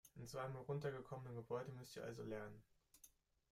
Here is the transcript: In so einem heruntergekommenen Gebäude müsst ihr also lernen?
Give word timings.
In 0.15 0.27
so 0.27 0.39
einem 0.39 0.53
heruntergekommenen 0.55 1.35
Gebäude 1.35 1.71
müsst 1.73 1.95
ihr 1.95 2.03
also 2.03 2.23
lernen? 2.23 2.63